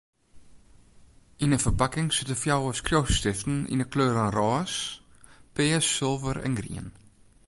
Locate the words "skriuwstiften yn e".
2.77-3.87